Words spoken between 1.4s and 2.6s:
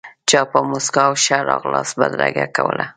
راغلاست بدرګه